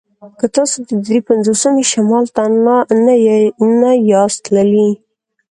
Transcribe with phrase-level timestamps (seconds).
[0.39, 2.43] که تاسې د دري پنځوسمې شمال ته
[3.83, 4.89] نه یاست تللي